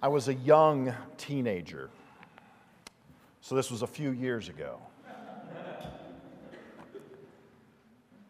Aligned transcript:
I 0.00 0.06
was 0.08 0.28
a 0.28 0.34
young 0.34 0.94
teenager. 1.16 1.90
So 3.40 3.56
this 3.56 3.70
was 3.70 3.82
a 3.82 3.86
few 3.86 4.10
years 4.10 4.48
ago. 4.48 4.80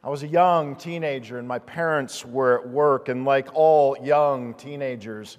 I 0.03 0.09
was 0.09 0.23
a 0.23 0.29
young 0.29 0.77
teenager, 0.77 1.39
and 1.39 1.47
my 1.47 1.59
parents 1.59 2.25
were 2.25 2.61
at 2.61 2.69
work, 2.69 3.11
and 3.11 3.27
like 3.27 3.49
all 3.53 3.99
young 4.03 4.55
teenagers, 4.55 5.37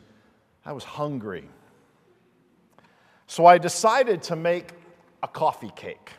I 0.66 0.74
was 0.74 0.84
hungry. 0.84 1.50
So 3.26 3.48
I 3.48 3.58
decided 3.58 4.22
to 4.24 4.36
make 4.36 4.74
a 5.24 5.28
coffee 5.28 5.72
cake. 5.76 6.12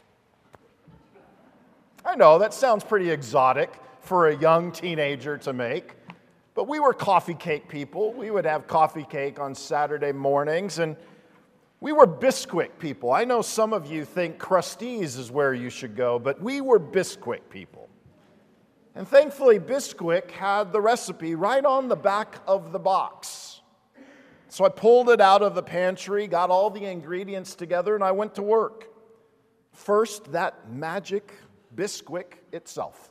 I 2.04 2.16
know 2.16 2.38
that 2.38 2.52
sounds 2.52 2.82
pretty 2.82 3.10
exotic 3.10 3.72
for 4.00 4.28
a 4.28 4.36
young 4.36 4.72
teenager 4.72 5.38
to 5.38 5.52
make. 5.52 5.92
But 6.60 6.68
we 6.68 6.78
were 6.78 6.92
coffee 6.92 7.32
cake 7.32 7.68
people. 7.70 8.12
We 8.12 8.30
would 8.30 8.44
have 8.44 8.66
coffee 8.66 9.06
cake 9.08 9.40
on 9.40 9.54
Saturday 9.54 10.12
mornings, 10.12 10.78
and 10.78 10.94
we 11.80 11.90
were 11.90 12.06
Bisquick 12.06 12.78
people. 12.78 13.12
I 13.12 13.24
know 13.24 13.40
some 13.40 13.72
of 13.72 13.90
you 13.90 14.04
think 14.04 14.36
Krusteaz 14.36 15.18
is 15.18 15.30
where 15.30 15.54
you 15.54 15.70
should 15.70 15.96
go, 15.96 16.18
but 16.18 16.38
we 16.42 16.60
were 16.60 16.78
Bisquick 16.78 17.48
people. 17.48 17.88
And 18.94 19.08
thankfully, 19.08 19.58
Bisquick 19.58 20.32
had 20.32 20.70
the 20.70 20.82
recipe 20.82 21.34
right 21.34 21.64
on 21.64 21.88
the 21.88 21.96
back 21.96 22.42
of 22.46 22.72
the 22.72 22.78
box. 22.78 23.62
So 24.50 24.66
I 24.66 24.68
pulled 24.68 25.08
it 25.08 25.22
out 25.22 25.40
of 25.40 25.54
the 25.54 25.62
pantry, 25.62 26.26
got 26.26 26.50
all 26.50 26.68
the 26.68 26.84
ingredients 26.84 27.54
together, 27.54 27.94
and 27.94 28.04
I 28.04 28.12
went 28.12 28.34
to 28.34 28.42
work. 28.42 28.92
First, 29.72 30.32
that 30.32 30.70
magic 30.70 31.32
Bisquick 31.74 32.34
itself. 32.52 33.10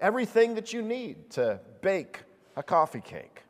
Everything 0.00 0.56
that 0.56 0.72
you 0.72 0.82
need 0.82 1.30
to 1.30 1.60
bake 1.80 2.24
a 2.56 2.62
coffee 2.62 3.00
cake. 3.00 3.42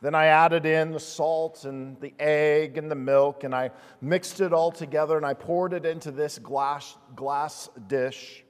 Then 0.00 0.16
I 0.16 0.26
added 0.26 0.66
in 0.66 0.90
the 0.90 1.00
salt 1.00 1.64
and 1.64 1.98
the 2.00 2.12
egg 2.18 2.76
and 2.76 2.90
the 2.90 2.96
milk, 2.96 3.44
and 3.44 3.54
I 3.54 3.70
mixed 4.00 4.40
it 4.40 4.52
all 4.52 4.72
together 4.72 5.16
and 5.16 5.24
I 5.24 5.34
poured 5.34 5.72
it 5.72 5.86
into 5.86 6.10
this 6.10 6.40
glass, 6.40 6.96
glass 7.14 7.68
dish. 7.86 8.44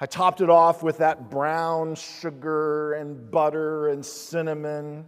I 0.00 0.06
topped 0.06 0.40
it 0.40 0.50
off 0.50 0.82
with 0.82 0.98
that 0.98 1.30
brown 1.30 1.94
sugar 1.94 2.94
and 2.94 3.30
butter 3.30 3.88
and 3.88 4.04
cinnamon. 4.04 5.06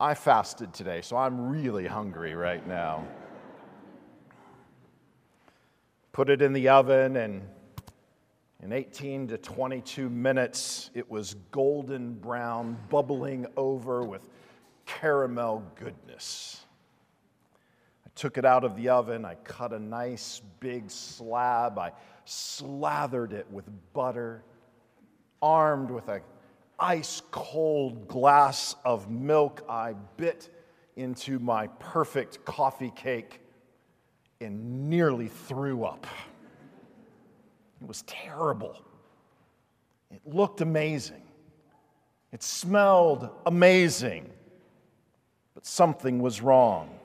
I 0.00 0.14
fasted 0.14 0.74
today, 0.74 1.02
so 1.02 1.16
I'm 1.16 1.48
really 1.48 1.86
hungry 1.86 2.34
right 2.34 2.66
now. 2.66 3.06
Put 6.10 6.30
it 6.30 6.42
in 6.42 6.52
the 6.52 6.68
oven 6.68 7.16
and 7.16 7.42
in 8.62 8.72
18 8.72 9.28
to 9.28 9.38
22 9.38 10.10
minutes, 10.10 10.90
it 10.92 11.08
was 11.08 11.34
golden 11.52 12.14
brown, 12.14 12.76
bubbling 12.90 13.46
over 13.56 14.02
with 14.02 14.28
caramel 14.84 15.62
goodness. 15.76 16.64
I 18.04 18.10
took 18.16 18.36
it 18.36 18.44
out 18.44 18.64
of 18.64 18.74
the 18.74 18.88
oven. 18.88 19.24
I 19.24 19.36
cut 19.36 19.72
a 19.72 19.78
nice 19.78 20.42
big 20.58 20.90
slab. 20.90 21.78
I 21.78 21.92
slathered 22.24 23.32
it 23.32 23.46
with 23.52 23.64
butter, 23.92 24.42
armed 25.40 25.90
with 25.90 26.08
an 26.08 26.22
ice 26.80 27.22
cold 27.30 28.08
glass 28.08 28.74
of 28.84 29.08
milk. 29.08 29.64
I 29.68 29.94
bit 30.16 30.48
into 30.96 31.38
my 31.38 31.68
perfect 31.78 32.44
coffee 32.44 32.92
cake 32.96 33.40
and 34.40 34.90
nearly 34.90 35.28
threw 35.28 35.84
up. 35.84 36.08
It 37.80 37.86
was 37.86 38.02
terrible. 38.02 38.82
It 40.10 40.20
looked 40.24 40.60
amazing. 40.60 41.22
It 42.32 42.42
smelled 42.42 43.28
amazing. 43.46 44.30
But 45.54 45.66
something 45.66 46.20
was 46.20 46.40
wrong. 46.40 46.98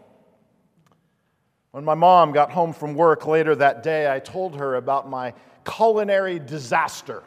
When 1.72 1.84
my 1.84 1.96
mom 1.96 2.32
got 2.34 2.52
home 2.52 2.72
from 2.72 2.94
work 2.94 3.26
later 3.26 3.56
that 3.56 3.82
day, 3.82 4.12
I 4.14 4.20
told 4.20 4.56
her 4.58 4.76
about 4.76 5.10
my 5.10 5.34
culinary 5.66 6.38
disaster. 6.38 7.24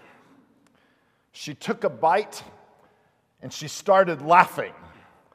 She 1.32 1.52
took 1.52 1.84
a 1.84 1.90
bite 1.90 2.42
and 3.42 3.52
she 3.52 3.68
started 3.68 4.22
laughing. 4.22 4.72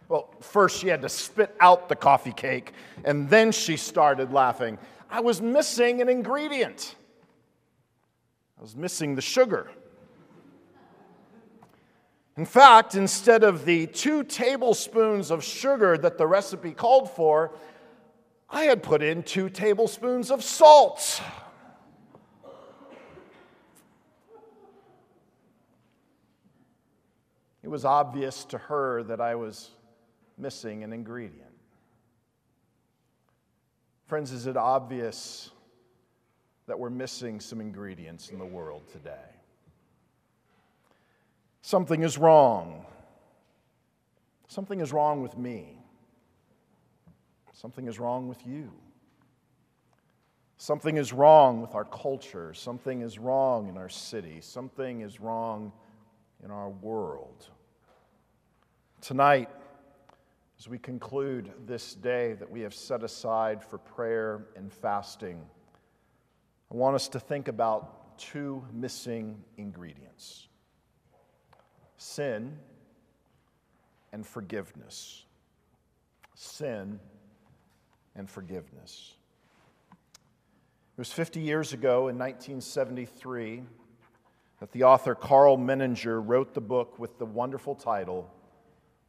Well, 0.07 0.33
first 0.41 0.79
she 0.79 0.87
had 0.87 1.01
to 1.03 1.09
spit 1.09 1.55
out 1.59 1.87
the 1.87 1.95
coffee 1.95 2.33
cake, 2.33 2.73
and 3.05 3.29
then 3.29 3.51
she 3.51 3.77
started 3.77 4.33
laughing. 4.33 4.77
I 5.09 5.21
was 5.21 5.41
missing 5.41 6.01
an 6.01 6.09
ingredient. 6.09 6.95
I 8.61 8.63
was 8.63 8.75
missing 8.75 9.15
the 9.15 9.23
sugar. 9.23 9.71
In 12.37 12.45
fact, 12.45 12.93
instead 12.93 13.43
of 13.43 13.65
the 13.65 13.87
two 13.87 14.23
tablespoons 14.23 15.31
of 15.31 15.43
sugar 15.43 15.97
that 15.97 16.19
the 16.19 16.27
recipe 16.27 16.71
called 16.71 17.09
for, 17.09 17.55
I 18.51 18.65
had 18.65 18.83
put 18.83 19.01
in 19.01 19.23
two 19.23 19.49
tablespoons 19.49 20.29
of 20.29 20.43
salt. 20.43 21.23
It 27.63 27.67
was 27.67 27.83
obvious 27.83 28.45
to 28.45 28.59
her 28.59 29.01
that 29.03 29.19
I 29.19 29.33
was 29.33 29.71
missing 30.37 30.83
an 30.83 30.93
ingredient. 30.93 31.49
Friends, 34.05 34.31
is 34.31 34.45
it 34.45 34.55
obvious 34.55 35.49
that 36.71 36.79
we're 36.79 36.89
missing 36.89 37.41
some 37.41 37.59
ingredients 37.59 38.29
in 38.29 38.39
the 38.39 38.45
world 38.45 38.87
today. 38.93 39.35
Something 41.61 42.01
is 42.01 42.17
wrong. 42.17 42.85
Something 44.47 44.79
is 44.79 44.93
wrong 44.93 45.21
with 45.21 45.37
me. 45.37 45.83
Something 47.51 47.87
is 47.87 47.99
wrong 47.99 48.29
with 48.29 48.47
you. 48.47 48.71
Something 50.55 50.95
is 50.95 51.11
wrong 51.11 51.59
with 51.59 51.75
our 51.75 51.83
culture. 51.83 52.53
Something 52.53 53.01
is 53.01 53.19
wrong 53.19 53.67
in 53.67 53.75
our 53.75 53.89
city. 53.89 54.39
Something 54.39 55.01
is 55.01 55.19
wrong 55.19 55.73
in 56.41 56.51
our 56.51 56.69
world. 56.69 57.49
Tonight, 59.01 59.49
as 60.57 60.69
we 60.69 60.77
conclude 60.77 61.51
this 61.67 61.95
day 61.95 62.31
that 62.31 62.49
we 62.49 62.61
have 62.61 62.73
set 62.73 63.03
aside 63.03 63.61
for 63.61 63.77
prayer 63.77 64.45
and 64.55 64.71
fasting, 64.71 65.41
I 66.71 66.75
want 66.75 66.95
us 66.95 67.09
to 67.09 67.19
think 67.19 67.49
about 67.49 68.17
two 68.17 68.63
missing 68.71 69.43
ingredients 69.57 70.47
sin 71.97 72.57
and 74.13 74.25
forgiveness. 74.25 75.25
Sin 76.33 76.99
and 78.15 78.29
forgiveness. 78.29 79.15
It 79.91 80.97
was 80.97 81.11
50 81.11 81.41
years 81.41 81.73
ago 81.73 82.07
in 82.07 82.17
1973 82.17 83.63
that 84.59 84.71
the 84.71 84.83
author 84.83 85.13
Karl 85.13 85.57
Menninger 85.57 86.21
wrote 86.25 86.53
the 86.53 86.61
book 86.61 86.97
with 86.97 87.17
the 87.19 87.25
wonderful 87.25 87.75
title, 87.75 88.33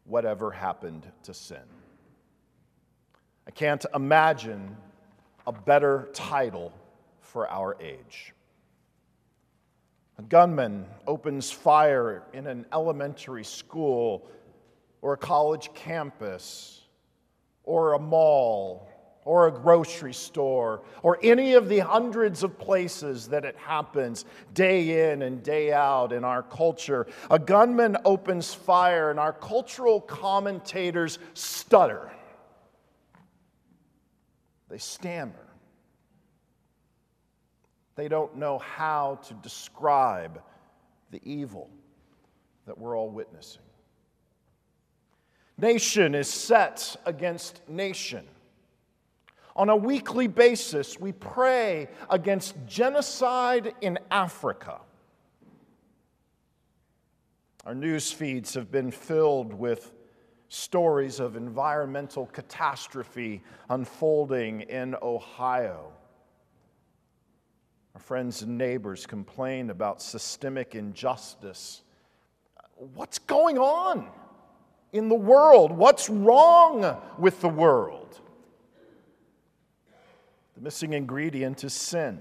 Whatever 0.04 0.50
Happened 0.50 1.10
to 1.22 1.32
Sin. 1.32 1.58
I 3.46 3.50
can't 3.52 3.84
imagine 3.94 4.76
a 5.46 5.52
better 5.52 6.08
title 6.12 6.72
for 7.32 7.50
our 7.50 7.78
age. 7.80 8.34
A 10.18 10.22
gunman 10.22 10.84
opens 11.06 11.50
fire 11.50 12.22
in 12.34 12.46
an 12.46 12.66
elementary 12.74 13.42
school 13.42 14.28
or 15.00 15.14
a 15.14 15.16
college 15.16 15.70
campus 15.74 16.82
or 17.64 17.94
a 17.94 17.98
mall 17.98 18.86
or 19.24 19.48
a 19.48 19.50
grocery 19.50 20.12
store 20.12 20.82
or 21.02 21.18
any 21.22 21.54
of 21.54 21.70
the 21.70 21.78
hundreds 21.78 22.42
of 22.42 22.58
places 22.58 23.28
that 23.28 23.46
it 23.46 23.56
happens 23.56 24.26
day 24.52 25.10
in 25.10 25.22
and 25.22 25.42
day 25.42 25.72
out 25.72 26.12
in 26.12 26.24
our 26.24 26.42
culture. 26.42 27.06
A 27.30 27.38
gunman 27.38 27.96
opens 28.04 28.52
fire 28.52 29.10
and 29.10 29.18
our 29.18 29.32
cultural 29.32 30.02
commentators 30.02 31.18
stutter. 31.32 32.12
They 34.68 34.78
stammer. 34.78 35.51
They 37.94 38.08
don't 38.08 38.36
know 38.36 38.58
how 38.58 39.20
to 39.28 39.34
describe 39.34 40.42
the 41.10 41.20
evil 41.24 41.68
that 42.66 42.78
we're 42.78 42.96
all 42.96 43.10
witnessing. 43.10 43.62
Nation 45.58 46.14
is 46.14 46.28
set 46.28 46.96
against 47.04 47.60
nation. 47.68 48.26
On 49.54 49.68
a 49.68 49.76
weekly 49.76 50.26
basis, 50.26 50.98
we 50.98 51.12
pray 51.12 51.88
against 52.08 52.54
genocide 52.66 53.74
in 53.82 53.98
Africa. 54.10 54.80
Our 57.66 57.74
news 57.74 58.10
feeds 58.10 58.54
have 58.54 58.72
been 58.72 58.90
filled 58.90 59.52
with 59.52 59.92
stories 60.48 61.20
of 61.20 61.36
environmental 61.36 62.26
catastrophe 62.26 63.42
unfolding 63.68 64.62
in 64.62 64.96
Ohio. 65.02 65.92
Our 67.94 68.00
friends 68.00 68.42
and 68.42 68.56
neighbors 68.56 69.06
complain 69.06 69.70
about 69.70 70.00
systemic 70.00 70.74
injustice. 70.74 71.82
What's 72.76 73.18
going 73.18 73.58
on? 73.58 74.08
in 74.92 75.08
the 75.08 75.14
world? 75.14 75.72
What's 75.72 76.08
wrong 76.08 77.00
with 77.18 77.40
the 77.40 77.48
world? 77.48 78.20
The 80.54 80.60
missing 80.60 80.92
ingredient 80.92 81.64
is 81.64 81.72
sin. 81.72 82.18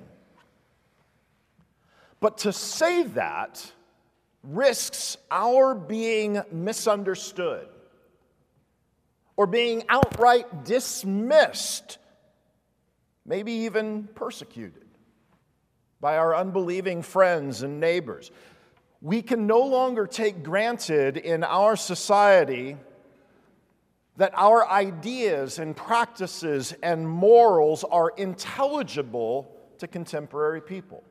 But 2.20 2.40
to 2.40 2.54
say 2.54 3.04
that 3.04 3.72
risks 4.44 5.18
our 5.30 5.76
being 5.76 6.42
misunderstood 6.52 7.68
or 9.36 9.48
being 9.48 9.84
outright 9.90 10.64
dismissed, 10.64 11.98
maybe 13.26 13.52
even 13.52 14.08
persecuted 14.16 14.86
by 16.02 16.18
our 16.18 16.36
unbelieving 16.36 17.04
friends 17.04 17.62
and 17.62 17.80
neighbors. 17.80 18.32
We 19.02 19.22
can 19.22 19.48
no 19.48 19.62
longer 19.62 20.08
take 20.08 20.44
granted 20.44 21.18
in 21.18 21.44
our 21.44 21.76
society 21.76 22.76
that 24.18 24.34
our 24.36 24.68
ideas 24.68 25.60
and 25.60 25.76
practices 25.76 26.74
and 26.84 27.08
morals 27.08 27.84
are 27.84 28.12
intelligible 28.18 29.56
to 29.78 29.88
contemporary 29.88 30.62
people. 30.62 31.04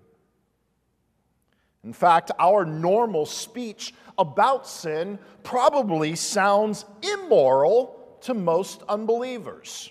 In 1.82 1.92
fact, 1.92 2.30
our 2.38 2.64
normal 2.64 3.24
speech 3.24 3.94
about 4.18 4.66
sin 4.66 5.18
probably 5.42 6.14
sounds 6.14 6.84
immoral 7.02 8.18
to 8.22 8.34
most 8.34 8.82
unbelievers. 8.88 9.90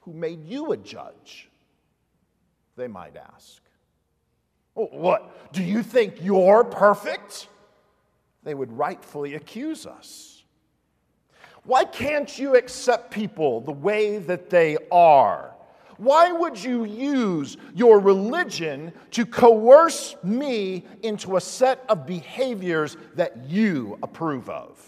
Who 0.00 0.14
made 0.14 0.46
you 0.46 0.72
a 0.72 0.76
judge? 0.78 1.49
They 2.76 2.88
might 2.88 3.16
ask. 3.16 3.62
What? 4.74 5.52
Do 5.52 5.62
you 5.62 5.82
think 5.82 6.22
you're 6.22 6.64
perfect? 6.64 7.48
They 8.42 8.54
would 8.54 8.72
rightfully 8.72 9.34
accuse 9.34 9.86
us. 9.86 10.44
Why 11.64 11.84
can't 11.84 12.38
you 12.38 12.56
accept 12.56 13.10
people 13.10 13.60
the 13.60 13.72
way 13.72 14.18
that 14.18 14.48
they 14.48 14.78
are? 14.90 15.54
Why 15.98 16.32
would 16.32 16.62
you 16.62 16.84
use 16.84 17.58
your 17.74 18.00
religion 18.00 18.94
to 19.10 19.26
coerce 19.26 20.16
me 20.22 20.86
into 21.02 21.36
a 21.36 21.40
set 21.40 21.84
of 21.90 22.06
behaviors 22.06 22.96
that 23.16 23.44
you 23.50 23.98
approve 24.02 24.48
of? 24.48 24.82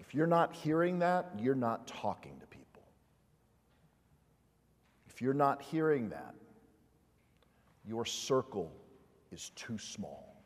If 0.00 0.12
you're 0.12 0.26
not 0.26 0.52
hearing 0.52 0.98
that, 0.98 1.30
you're 1.38 1.54
not 1.54 1.86
talking 1.86 2.32
to. 2.40 2.49
If 5.20 5.24
you're 5.24 5.34
not 5.34 5.60
hearing 5.60 6.08
that, 6.08 6.34
your 7.84 8.06
circle 8.06 8.72
is 9.30 9.50
too 9.54 9.76
small. 9.76 10.42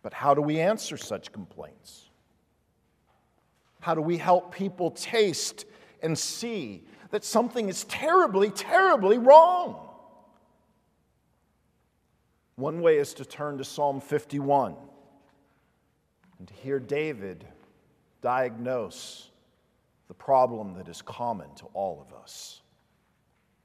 But 0.00 0.14
how 0.14 0.32
do 0.32 0.40
we 0.40 0.60
answer 0.60 0.96
such 0.96 1.32
complaints? 1.32 2.10
How 3.80 3.96
do 3.96 4.02
we 4.02 4.18
help 4.18 4.54
people 4.54 4.92
taste 4.92 5.64
and 6.00 6.16
see 6.16 6.84
that 7.10 7.24
something 7.24 7.68
is 7.68 7.82
terribly, 7.82 8.50
terribly 8.50 9.18
wrong? 9.18 9.88
One 12.54 12.82
way 12.82 12.98
is 12.98 13.14
to 13.14 13.24
turn 13.24 13.58
to 13.58 13.64
Psalm 13.64 14.00
51 14.00 14.76
and 16.38 16.46
to 16.46 16.54
hear 16.54 16.78
David 16.78 17.48
diagnose 18.22 19.29
the 20.10 20.14
problem 20.14 20.74
that 20.74 20.88
is 20.88 21.02
common 21.02 21.46
to 21.54 21.64
all 21.66 22.04
of 22.04 22.12
us 22.20 22.62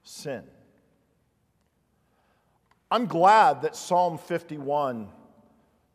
sin. 0.04 0.44
I'm 2.88 3.06
glad 3.06 3.62
that 3.62 3.74
Psalm 3.74 4.16
51 4.16 5.08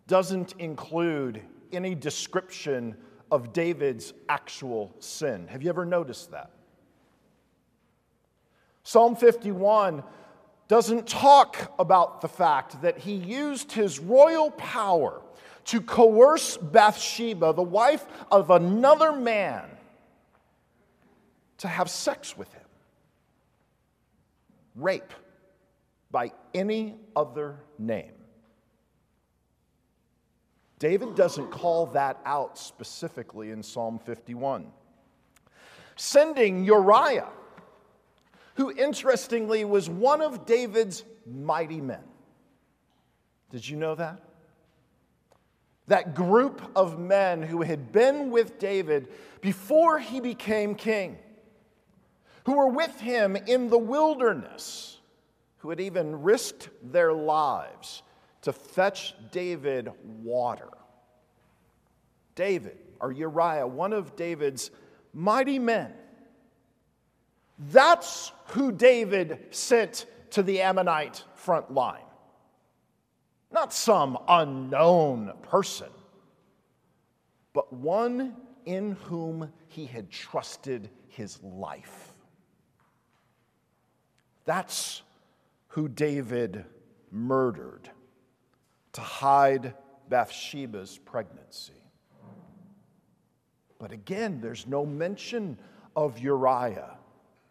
doesn't 0.08 0.54
include 0.60 1.42
any 1.72 1.96
description 1.96 2.98
of 3.32 3.54
David's 3.54 4.14
actual 4.28 4.94
sin. 5.00 5.48
Have 5.48 5.64
you 5.64 5.70
ever 5.70 5.86
noticed 5.86 6.32
that? 6.32 6.52
Psalm 8.84 9.16
51 9.16 10.04
doesn't 10.68 11.08
talk 11.08 11.74
about 11.80 12.20
the 12.20 12.28
fact 12.28 12.82
that 12.82 12.98
he 12.98 13.14
used 13.14 13.72
his 13.72 14.00
royal 14.00 14.52
power 14.52 15.22
to 15.64 15.80
coerce 15.80 16.58
Bathsheba, 16.58 17.54
the 17.54 17.64
wife 17.64 18.06
of 18.30 18.50
another 18.50 19.14
man, 19.14 19.78
to 21.62 21.68
have 21.68 21.90
sex 21.90 22.36
with 22.36 22.52
him. 22.54 22.66
Rape 24.76 25.14
by 26.10 26.32
any 26.56 26.96
other 27.16 27.60
name. 27.78 28.14
David 30.80 31.14
doesn't 31.14 31.52
call 31.52 31.86
that 31.88 32.20
out 32.26 32.58
specifically 32.58 33.52
in 33.52 33.62
Psalm 33.62 34.00
51. 34.00 34.72
Sending 35.96 36.66
Uriah, 36.66 37.30
who 38.56 38.72
interestingly 38.72 39.64
was 39.64 39.88
one 39.88 40.22
of 40.22 40.48
David's 40.48 41.04
mighty 41.32 41.80
men. 41.80 42.04
Did 43.52 43.70
you 43.70 43.78
know 43.78 43.94
that? 43.94 44.20
That 45.86 46.16
group 46.16 46.72
of 46.76 46.98
men 46.98 47.44
who 47.44 47.62
had 47.62 47.92
been 47.92 48.32
with 48.32 48.58
David 48.58 49.10
before 49.42 50.00
he 50.00 50.20
became 50.20 50.74
king, 50.74 51.20
who 52.46 52.58
were 52.58 52.68
with 52.68 53.00
him 53.00 53.36
in 53.36 53.70
the 53.70 53.78
wilderness, 53.78 55.00
who 55.58 55.70
had 55.70 55.80
even 55.80 56.22
risked 56.22 56.70
their 56.84 57.14
lives 57.14 58.04
to 58.42 58.52
fetch 58.52 59.14
David 59.32 59.92
water. 60.24 60.70
David, 62.36 62.78
or 63.00 63.12
Uriah, 63.12 63.68
one 63.68 63.94
of 63.94 64.16
David's 64.16 64.72
mighty 65.14 65.60
men. 65.60 65.94
That's 67.72 68.32
who 68.48 68.72
David 68.72 69.40
sent 69.52 70.08
to 70.32 70.42
the 70.42 70.62
Ammonite 70.62 71.24
front 71.36 71.72
line. 71.72 72.02
Not 73.52 73.74
some 73.74 74.18
unknown 74.28 75.34
person, 75.44 75.90
but 77.54 77.72
one 77.72 78.38
in 78.66 78.94
whom 79.04 79.52
he 79.68 79.86
had 79.86 80.10
trusted 80.10 80.90
his 81.10 81.42
life. 81.44 82.11
That's 84.46 85.02
who 85.70 85.88
David 85.88 86.66
murdered 87.12 87.90
to 88.94 89.02
hide 89.02 89.74
Bathsheba's 90.10 90.98
pregnancy. 90.98 91.74
But 93.80 93.92
again, 93.92 94.40
there's 94.42 94.68
no 94.68 94.86
mention 94.86 95.58
of 95.96 96.20
Uriah 96.20 96.98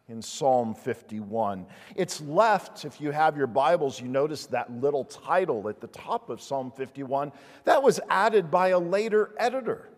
in 0.09 0.21
Psalm 0.21 0.75
51. 0.75 1.67
It's 1.95 2.21
left, 2.21 2.85
if 2.85 3.01
you 3.01 3.11
have 3.11 3.37
your 3.37 3.47
Bibles, 3.47 4.01
you 4.01 4.09
notice 4.09 4.47
that 4.47 4.71
little 4.81 5.05
title 5.05 5.69
at 5.69 5.81
the 5.81 5.87
top 5.87 6.31
of 6.31 6.41
Psalm 6.41 6.73
51. 6.73 7.33
That 7.65 7.83
was 7.83 8.01
added 8.11 8.51
by 8.51 8.69
a 8.69 8.79
later 8.79 9.35
editor. 9.39 9.89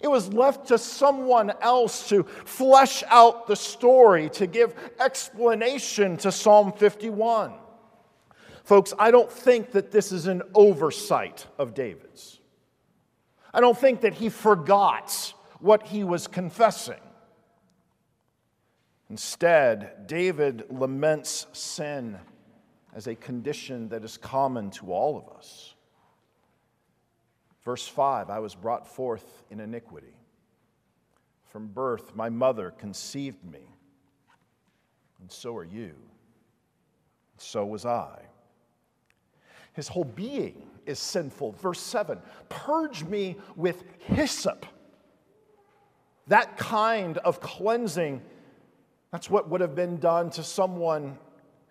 It 0.00 0.08
was 0.08 0.32
left 0.32 0.68
to 0.68 0.78
someone 0.78 1.52
else 1.60 2.08
to 2.10 2.24
flesh 2.24 3.02
out 3.08 3.46
the 3.46 3.56
story, 3.56 4.28
to 4.30 4.46
give 4.46 4.74
explanation 5.00 6.16
to 6.18 6.30
Psalm 6.30 6.72
51. 6.72 7.54
Folks, 8.64 8.92
I 8.98 9.10
don't 9.10 9.30
think 9.30 9.70
that 9.72 9.90
this 9.90 10.12
is 10.12 10.26
an 10.26 10.42
oversight 10.54 11.46
of 11.58 11.72
David's. 11.72 12.40
I 13.54 13.60
don't 13.60 13.78
think 13.78 14.02
that 14.02 14.14
he 14.14 14.28
forgot 14.28 15.32
what 15.60 15.84
he 15.84 16.04
was 16.04 16.26
confessing. 16.26 17.00
Instead, 19.08 20.06
David 20.06 20.64
laments 20.68 21.46
sin 21.52 22.18
as 22.92 23.06
a 23.06 23.14
condition 23.14 23.88
that 23.90 24.04
is 24.04 24.16
common 24.16 24.70
to 24.72 24.92
all 24.92 25.16
of 25.16 25.36
us. 25.36 25.75
Verse 27.66 27.88
5 27.88 28.30
I 28.30 28.38
was 28.38 28.54
brought 28.54 28.86
forth 28.86 29.42
in 29.50 29.58
iniquity. 29.58 30.14
From 31.46 31.66
birth, 31.66 32.14
my 32.14 32.28
mother 32.28 32.70
conceived 32.70 33.44
me, 33.44 33.68
and 35.20 35.30
so 35.30 35.54
are 35.56 35.64
you. 35.64 35.94
So 37.38 37.66
was 37.66 37.84
I. 37.84 38.20
His 39.72 39.88
whole 39.88 40.04
being 40.04 40.62
is 40.86 41.00
sinful. 41.00 41.52
Verse 41.52 41.80
7 41.80 42.18
Purge 42.48 43.02
me 43.02 43.36
with 43.56 43.82
hyssop. 43.98 44.64
That 46.28 46.56
kind 46.56 47.18
of 47.18 47.40
cleansing, 47.40 48.22
that's 49.10 49.28
what 49.28 49.48
would 49.50 49.60
have 49.60 49.74
been 49.74 49.98
done 49.98 50.30
to 50.30 50.44
someone 50.44 51.18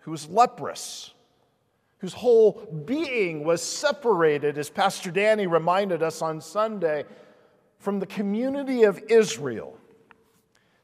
who's 0.00 0.28
leprous, 0.28 1.14
whose 2.06 2.14
whole 2.14 2.52
being 2.84 3.42
was 3.42 3.60
separated, 3.60 4.56
as 4.58 4.70
Pastor 4.70 5.10
Danny 5.10 5.48
reminded 5.48 6.04
us 6.04 6.22
on 6.22 6.40
Sunday, 6.40 7.04
from 7.80 7.98
the 7.98 8.06
community 8.06 8.84
of 8.84 9.02
Israel. 9.08 9.76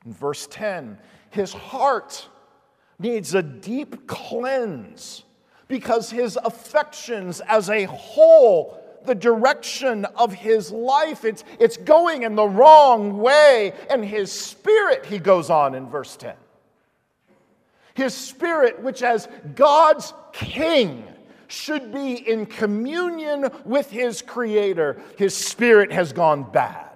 In 0.04 0.12
verse 0.12 0.48
10, 0.48 0.98
his 1.30 1.52
heart 1.52 2.28
needs 2.98 3.36
a 3.36 3.42
deep 3.42 4.08
cleanse 4.08 5.22
because 5.68 6.10
his 6.10 6.36
affections 6.42 7.40
as 7.42 7.70
a 7.70 7.84
whole, 7.84 8.82
the 9.04 9.14
direction 9.14 10.04
of 10.16 10.32
his 10.32 10.72
life, 10.72 11.24
it's, 11.24 11.44
it's 11.60 11.76
going 11.76 12.24
in 12.24 12.34
the 12.34 12.48
wrong 12.48 13.18
way. 13.18 13.74
And 13.90 14.04
his 14.04 14.32
spirit, 14.32 15.06
he 15.06 15.20
goes 15.20 15.50
on 15.50 15.76
in 15.76 15.88
verse 15.88 16.16
10. 16.16 16.34
His 17.94 18.12
spirit, 18.12 18.82
which 18.82 19.04
as 19.04 19.28
God's 19.54 20.12
king, 20.32 21.04
should 21.52 21.92
be 21.92 22.14
in 22.14 22.46
communion 22.46 23.50
with 23.64 23.90
his 23.90 24.22
creator, 24.22 25.00
his 25.16 25.36
spirit 25.36 25.92
has 25.92 26.12
gone 26.12 26.50
bad. 26.50 26.88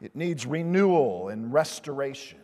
It 0.00 0.16
needs 0.16 0.46
renewal 0.46 1.28
and 1.28 1.52
restoration. 1.52 2.38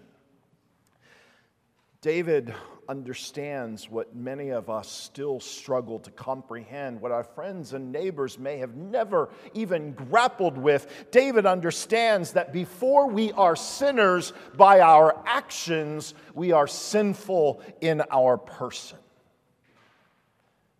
David 2.01 2.55
understands 2.89 3.91
what 3.91 4.15
many 4.15 4.51
of 4.51 4.71
us 4.71 4.89
still 4.89 5.41
struggle 5.41 5.99
to 5.99 6.11
comprehend, 6.13 7.01
what 7.01 7.11
our 7.11 7.25
friends 7.25 7.73
and 7.73 7.91
neighbors 7.91 8.39
may 8.39 8.59
have 8.59 8.77
never 8.77 9.29
even 9.55 9.93
grappled 9.93 10.57
with. 10.57 11.11
David 11.11 11.45
understands 11.45 12.33
that 12.33 12.53
before 12.53 13.09
we 13.09 13.33
are 13.33 13.57
sinners 13.57 14.33
by 14.57 14.81
our 14.81 15.21
actions, 15.27 16.15
we 16.35 16.53
are 16.53 16.67
sinful 16.67 17.61
in 17.81 18.03
our 18.11 18.39
person. 18.39 18.99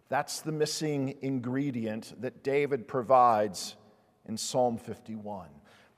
That's 0.09 0.41
the 0.41 0.53
missing 0.53 1.17
ingredient 1.21 2.21
that 2.23 2.43
David 2.43 2.89
provides 2.89 3.77
in 4.27 4.37
Psalm 4.37 4.79
51. 4.79 5.49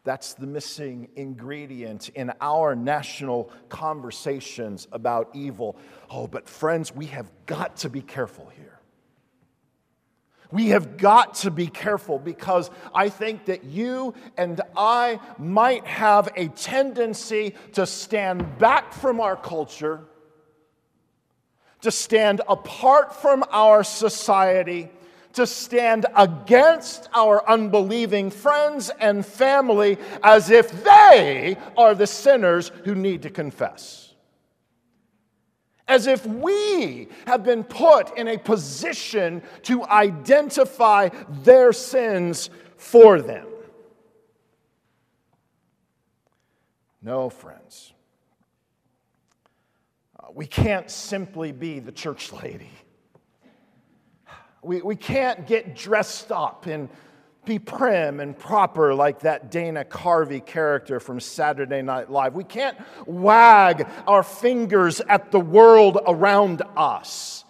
That's 0.02 0.32
the 0.32 0.46
missing 0.46 1.08
ingredient 1.14 2.08
in 2.10 2.32
our 2.40 2.74
national 2.74 3.50
conversations 3.68 4.88
about 4.92 5.30
evil. 5.34 5.76
Oh, 6.08 6.26
but 6.26 6.48
friends, 6.48 6.94
we 6.94 7.06
have 7.06 7.30
got 7.46 7.76
to 7.78 7.90
be 7.90 8.00
careful 8.00 8.50
here. 8.56 8.80
We 10.50 10.68
have 10.68 10.96
got 10.96 11.34
to 11.34 11.50
be 11.50 11.68
careful 11.68 12.18
because 12.18 12.70
I 12.92 13.08
think 13.08 13.44
that 13.44 13.64
you 13.64 14.14
and 14.36 14.60
I 14.76 15.20
might 15.38 15.86
have 15.86 16.28
a 16.34 16.48
tendency 16.48 17.54
to 17.74 17.86
stand 17.86 18.58
back 18.58 18.92
from 18.92 19.20
our 19.20 19.36
culture, 19.36 20.00
to 21.82 21.90
stand 21.90 22.40
apart 22.48 23.14
from 23.14 23.44
our 23.50 23.82
society 23.84 24.90
to 25.32 25.46
stand 25.46 26.06
against 26.16 27.08
our 27.14 27.48
unbelieving 27.48 28.30
friends 28.30 28.90
and 29.00 29.24
family 29.24 29.98
as 30.22 30.50
if 30.50 30.84
they 30.84 31.56
are 31.76 31.94
the 31.94 32.06
sinners 32.06 32.72
who 32.84 32.94
need 32.94 33.22
to 33.22 33.30
confess. 33.30 34.14
As 35.86 36.06
if 36.06 36.24
we 36.26 37.08
have 37.26 37.42
been 37.42 37.64
put 37.64 38.16
in 38.16 38.28
a 38.28 38.38
position 38.38 39.42
to 39.62 39.84
identify 39.84 41.08
their 41.42 41.72
sins 41.72 42.50
for 42.76 43.20
them. 43.20 43.46
No, 47.02 47.30
friends. 47.30 47.92
We 50.34 50.46
can't 50.46 50.90
simply 50.90 51.52
be 51.52 51.78
the 51.80 51.92
church 51.92 52.32
lady. 52.32 52.70
We, 54.62 54.82
we 54.82 54.96
can't 54.96 55.46
get 55.46 55.74
dressed 55.74 56.30
up 56.30 56.66
and 56.66 56.88
be 57.44 57.58
prim 57.58 58.20
and 58.20 58.38
proper 58.38 58.94
like 58.94 59.20
that 59.20 59.50
Dana 59.50 59.84
Carvey 59.84 60.44
character 60.44 61.00
from 61.00 61.20
Saturday 61.20 61.82
Night 61.82 62.10
Live. 62.10 62.34
We 62.34 62.44
can't 62.44 62.76
wag 63.06 63.88
our 64.06 64.22
fingers 64.22 65.00
at 65.00 65.30
the 65.32 65.40
world 65.40 65.98
around 66.06 66.62
us. 66.76 67.44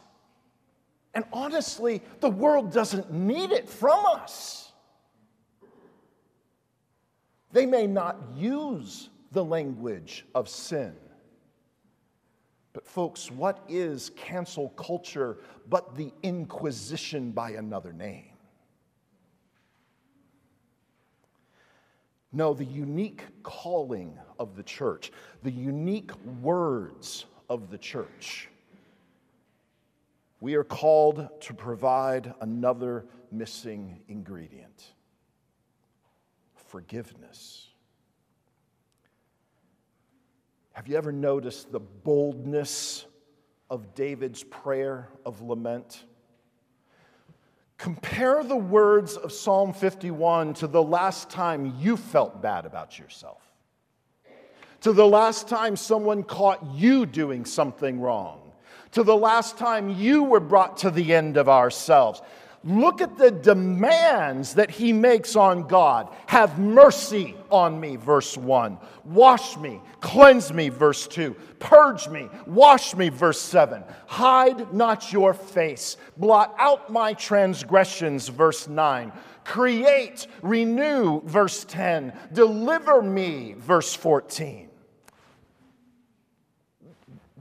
And 1.13 1.25
honestly, 1.33 2.03
the 2.21 2.31
world 2.31 2.73
doesn't 2.73 3.13
need 3.13 3.51
it 3.51 3.69
from 3.69 4.07
us. 4.07 4.73
They 7.53 7.67
may 7.67 7.89
not 7.89 8.17
use 8.37 9.11
the 9.33 9.45
language 9.45 10.25
of 10.37 10.49
sin. 10.49 10.95
But, 12.73 12.87
folks, 12.87 13.31
what 13.31 13.65
is 13.69 14.11
cancel 14.17 14.69
culture 14.71 15.39
but 15.69 15.97
the 15.97 16.13
inquisition 16.23 17.33
by 17.33 17.53
another 17.53 17.93
name? 17.93 18.27
No, 22.33 22.55
the 22.55 22.65
unique 22.65 23.25
calling 23.43 24.17
of 24.39 24.55
the 24.55 24.63
church, 24.63 25.11
the 25.43 25.51
unique 25.51 26.13
words 26.41 27.25
of 27.49 27.71
the 27.71 27.79
church. 27.79 28.49
We 30.41 30.55
are 30.55 30.65
called 30.65 31.29
to 31.41 31.55
provide 31.55 32.33
another 32.41 33.05
missing 33.33 34.01
ingredient 34.09 34.93
forgiveness. 36.71 37.70
Have 40.81 40.89
you 40.89 40.97
ever 40.97 41.13
noticed 41.13 41.71
the 41.71 41.79
boldness 41.79 43.05
of 43.69 43.95
David's 43.95 44.43
prayer 44.43 45.11
of 45.27 45.43
lament? 45.43 46.05
Compare 47.77 48.43
the 48.45 48.57
words 48.57 49.15
of 49.15 49.31
Psalm 49.31 49.75
51 49.75 50.55
to 50.55 50.67
the 50.67 50.83
last 50.83 51.29
time 51.29 51.75
you 51.79 51.99
felt 51.99 52.41
bad 52.41 52.65
about 52.65 52.99
yourself, 52.99 53.43
to 54.81 54.95
the 54.95 55.07
last 55.07 55.49
time 55.49 55.77
someone 55.77 56.23
caught 56.23 56.65
you 56.73 57.05
doing 57.05 57.45
something 57.45 58.01
wrong, 58.01 58.41
to 58.93 59.03
the 59.03 59.15
last 59.15 59.59
time 59.59 59.91
you 59.91 60.23
were 60.23 60.41
brought 60.41 60.79
to 60.79 60.91
the 60.91 61.13
end 61.13 61.37
of 61.37 61.47
ourselves. 61.47 62.23
Look 62.63 63.01
at 63.01 63.17
the 63.17 63.31
demands 63.31 64.55
that 64.55 64.71
he 64.71 64.93
makes 64.93 65.35
on 65.35 65.67
God. 65.67 66.15
Have 66.27 66.59
mercy 66.59 67.35
on 67.51 67.81
me, 67.81 67.97
verse 67.97 68.37
1. 68.37 68.77
Wash 69.05 69.57
me, 69.57 69.81
cleanse 70.01 70.53
me, 70.53 70.69
verse 70.69 71.07
2. 71.07 71.35
Purge 71.59 72.07
me, 72.09 72.29
wash 72.47 72.95
me, 72.95 73.09
verse 73.09 73.41
7. 73.41 73.83
Hide 74.07 74.75
not 74.75 75.11
your 75.11 75.33
face, 75.33 75.97
blot 76.19 76.55
out 76.59 76.93
my 76.93 77.15
transgressions, 77.15 78.29
verse 78.29 78.69
9. 78.69 79.11
Create, 79.45 80.27
renew, 80.43 81.23
verse 81.23 81.65
10. 81.65 82.13
Deliver 82.35 83.01
me, 83.01 83.55
verse 83.57 83.95
14. 83.95 84.69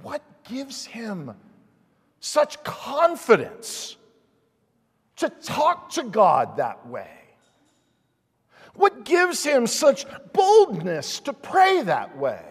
What 0.02 0.22
gives 0.46 0.86
him 0.86 1.34
such 2.22 2.64
confidence? 2.64 3.98
To 5.20 5.30
talk 5.30 5.92
to 5.92 6.04
God 6.04 6.58
that 6.58 6.88
way? 6.88 7.10
What 8.76 9.04
gives 9.04 9.44
him 9.44 9.68
such 9.68 10.06
boldness 10.34 11.20
to 11.22 11.34
pray 11.34 11.82
that 11.84 12.18
way? 12.18 12.44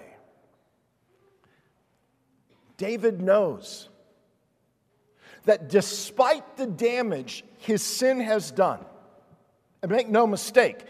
David 2.76 3.20
knows 3.20 3.88
that 5.44 5.68
despite 5.68 6.56
the 6.56 6.66
damage 6.66 7.44
his 7.58 7.82
sin 7.82 8.20
has 8.20 8.50
done, 8.50 8.84
and 9.82 9.90
make 9.90 10.08
no 10.08 10.26
mistake, 10.26 10.84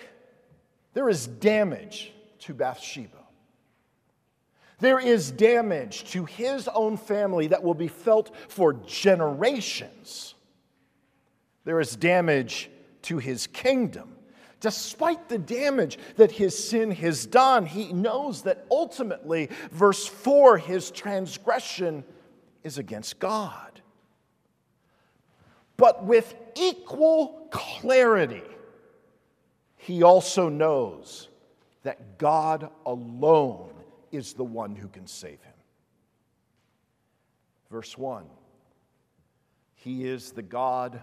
there 0.95 1.09
is 1.09 1.27
damage 1.27 2.13
to 2.41 2.55
Bathsheba. 2.55 3.11
There 4.81 4.99
is 4.99 5.31
damage 5.31 6.11
to 6.13 6.25
his 6.25 6.69
own 6.69 6.97
family 6.97 7.49
that 7.49 7.63
will 7.63 7.75
be 7.75 7.89
felt 7.89 8.35
for 8.49 8.73
generations 8.73 10.35
there 11.69 11.81
is 11.81 11.97
damage 11.97 12.71
to 13.03 13.19
his 13.19 13.47
kingdom. 13.47 14.17
Despite 14.59 15.29
the 15.29 15.37
damage 15.37 15.99
that 16.17 16.33
his 16.33 16.57
sin 16.57 16.91
has 16.93 17.27
done, 17.27 17.67
he 17.67 17.93
knows 17.93 18.41
that 18.45 18.65
ultimately, 18.71 19.51
verse 19.71 20.07
4, 20.07 20.57
his 20.57 20.91
transgression 20.91 22.05
is 22.65 22.79
against 22.79 23.19
God. 23.19 23.83
But 25.77 26.07
with 26.07 26.35
equal 26.57 27.49
clarity, 27.51 28.45
he 29.77 30.03
also 30.03 30.49
knows 30.49 31.29
that 31.83 32.17
God 32.17 32.71
alone 32.87 33.75
is 34.11 34.33
the 34.33 34.43
one 34.43 34.75
who 34.75 34.89
can 34.89 35.07
save 35.07 35.43
him. 35.43 35.53
Verse 37.71 37.99
1 37.99 38.25
He 39.75 40.09
is 40.09 40.33
the 40.33 40.41
God 40.41 41.03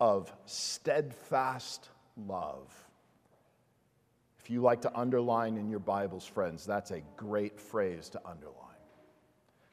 of 0.00 0.32
steadfast 0.46 1.88
love. 2.16 2.72
If 4.40 4.50
you 4.50 4.60
like 4.60 4.82
to 4.82 4.94
underline 4.94 5.56
in 5.56 5.70
your 5.70 5.78
Bibles, 5.78 6.26
friends, 6.26 6.66
that's 6.66 6.90
a 6.90 7.00
great 7.16 7.58
phrase 7.58 8.10
to 8.10 8.20
underline. 8.26 8.54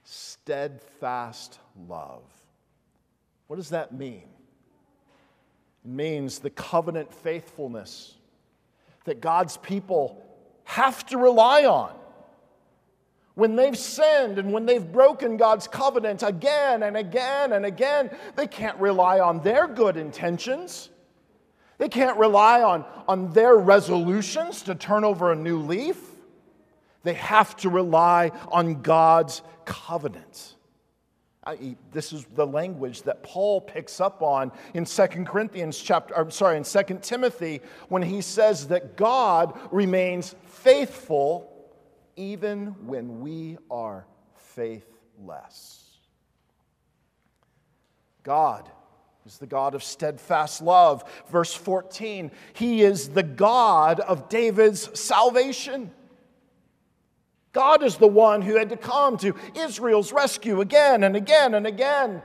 Steadfast 0.03 1.59
love. 1.87 2.23
What 3.47 3.57
does 3.57 3.69
that 3.69 3.93
mean? 3.93 4.29
It 5.83 5.91
means 5.91 6.39
the 6.39 6.49
covenant 6.49 7.13
faithfulness 7.13 8.15
that 9.03 9.19
God's 9.19 9.57
people 9.57 10.23
have 10.63 11.05
to 11.07 11.17
rely 11.17 11.65
on. 11.65 11.93
When 13.35 13.55
they've 13.55 13.77
sinned 13.77 14.37
and 14.37 14.51
when 14.51 14.65
they've 14.65 14.91
broken 14.91 15.37
God's 15.37 15.67
covenant 15.67 16.21
again 16.21 16.83
and 16.83 16.97
again 16.97 17.53
and 17.53 17.65
again, 17.65 18.09
they 18.35 18.47
can't 18.47 18.77
rely 18.77 19.19
on 19.19 19.41
their 19.41 19.67
good 19.67 19.95
intentions. 19.95 20.89
They 21.77 21.89
can't 21.89 22.17
rely 22.17 22.61
on, 22.61 22.85
on 23.07 23.31
their 23.31 23.55
resolutions 23.55 24.63
to 24.63 24.75
turn 24.75 25.03
over 25.03 25.31
a 25.31 25.35
new 25.35 25.59
leaf. 25.59 25.97
They 27.03 27.13
have 27.15 27.55
to 27.57 27.69
rely 27.69 28.31
on 28.51 28.81
God's 28.81 29.41
covenant. 29.65 30.55
I, 31.43 31.75
this 31.91 32.13
is 32.13 32.25
the 32.35 32.45
language 32.45 33.01
that 33.03 33.23
Paul 33.23 33.61
picks 33.61 33.99
up 33.99 34.21
on 34.21 34.51
in 34.75 34.85
2 34.85 35.07
Corinthians 35.25 35.79
chapter 35.79 36.15
or 36.15 36.29
sorry 36.29 36.57
in 36.57 36.63
2 36.63 36.99
Timothy 37.01 37.61
when 37.89 38.03
he 38.03 38.21
says 38.21 38.67
that 38.67 38.95
God 38.95 39.59
remains 39.71 40.35
faithful 40.45 41.50
even 42.15 42.67
when 42.85 43.21
we 43.21 43.57
are 43.69 44.05
faithless. 44.35 45.81
God 48.23 48.69
is 49.25 49.37
the 49.37 49.47
God 49.47 49.75
of 49.75 49.83
steadfast 49.83 50.61
love. 50.61 51.03
Verse 51.29 51.53
14, 51.53 52.31
He 52.53 52.81
is 52.81 53.09
the 53.09 53.23
God 53.23 53.99
of 53.99 54.29
David's 54.29 54.99
salvation. 54.99 55.91
God 57.53 57.83
is 57.83 57.97
the 57.97 58.07
one 58.07 58.41
who 58.41 58.55
had 58.55 58.69
to 58.69 58.77
come 58.77 59.17
to 59.17 59.35
Israel's 59.55 60.13
rescue 60.13 60.61
again 60.61 61.03
and 61.03 61.15
again 61.15 61.53
and 61.53 61.67
again. 61.67 62.21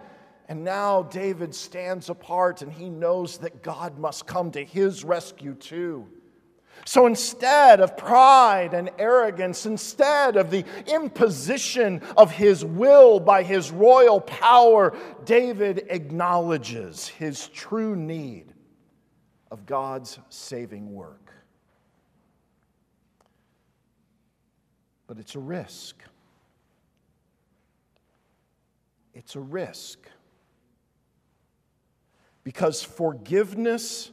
And 0.48 0.62
now 0.62 1.02
David 1.02 1.54
stands 1.54 2.08
apart 2.08 2.62
and 2.62 2.72
he 2.72 2.88
knows 2.88 3.38
that 3.38 3.62
God 3.62 3.98
must 3.98 4.26
come 4.26 4.52
to 4.52 4.64
his 4.64 5.02
rescue 5.02 5.54
too. 5.54 6.06
So 6.84 7.06
instead 7.06 7.80
of 7.80 7.96
pride 7.96 8.74
and 8.74 8.90
arrogance, 8.98 9.66
instead 9.66 10.36
of 10.36 10.50
the 10.50 10.64
imposition 10.86 12.00
of 12.16 12.30
his 12.30 12.64
will 12.64 13.18
by 13.18 13.42
his 13.42 13.72
royal 13.72 14.20
power, 14.20 14.96
David 15.24 15.86
acknowledges 15.88 17.08
his 17.08 17.48
true 17.48 17.96
need 17.96 18.52
of 19.50 19.66
God's 19.66 20.18
saving 20.28 20.92
work. 20.92 21.26
but 25.06 25.18
it's 25.18 25.34
a 25.34 25.40
risk. 25.40 25.96
It's 29.14 29.36
a 29.36 29.40
risk. 29.40 29.98
Because 32.44 32.82
forgiveness 32.82 34.10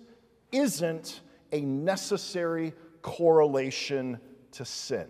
isn't 0.52 1.22
a 1.54 1.62
necessary 1.62 2.74
correlation 3.02 4.20
to 4.52 4.66
sin. 4.66 5.08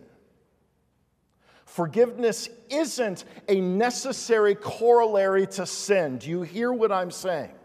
Forgiveness 1.65 2.50
isn't 2.69 3.25
a 3.47 3.59
necessary 3.59 4.53
corollary 4.53 5.47
to 5.47 5.65
sin. 5.65 6.19
Do 6.19 6.29
you 6.29 6.43
hear 6.43 6.71
what 6.71 6.91
I'm 6.91 7.09
saying? 7.09 7.55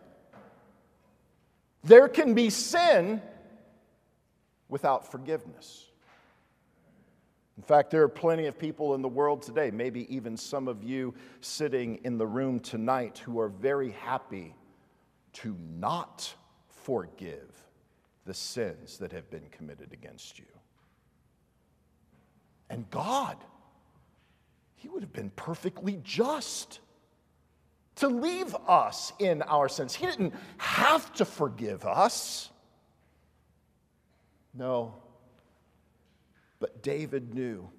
There 1.85 2.09
can 2.09 2.33
be 2.33 2.49
sin 2.49 3.21
without 4.69 5.11
forgiveness. 5.11 5.85
In 7.59 7.63
fact, 7.65 7.91
there 7.91 8.03
are 8.03 8.09
plenty 8.09 8.47
of 8.47 8.59
people 8.59 8.95
in 8.95 9.03
the 9.03 9.09
world 9.09 9.43
today, 9.43 9.71
maybe 9.71 10.15
even 10.15 10.37
some 10.37 10.69
of 10.69 10.85
you 10.85 11.13
sitting 11.41 11.99
in 12.05 12.17
the 12.17 12.27
room 12.27 12.61
tonight, 12.61 13.19
who 13.19 13.41
are 13.41 13.49
very 13.49 13.91
happy 13.91 14.55
to 15.35 15.57
not 15.79 16.33
forgive 16.69 17.68
the 18.29 18.35
sins 18.35 18.99
that 18.99 19.11
have 19.11 19.31
been 19.31 19.49
committed 19.51 19.91
against 19.95 20.39
you. 20.39 20.45
And 22.69 22.89
God, 22.91 23.39
He 24.77 24.87
would 24.87 25.03
have 25.03 25.15
been 25.15 25.31
perfectly 25.31 25.99
just 26.05 26.81
to 27.97 28.09
leave 28.09 28.55
us 28.69 29.15
in 29.19 29.41
our 29.43 29.67
sins. 29.67 29.95
He 29.95 30.05
didn't 30.05 30.35
have 30.59 31.11
to 31.15 31.25
forgive 31.25 31.87
us. 31.87 32.51
No, 34.53 34.95
but 36.61 36.83
David 36.83 37.33
knew 37.35 37.71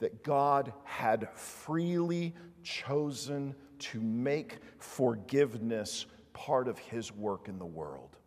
that 0.00 0.22
God 0.22 0.74
had 0.84 1.30
freely 1.34 2.34
chosen 2.62 3.54
to 3.78 4.00
make 4.02 4.58
forgiveness 4.76 6.04
part 6.34 6.68
of 6.68 6.78
his 6.78 7.10
work 7.10 7.48
in 7.48 7.58
the 7.58 7.64
world. 7.64 8.18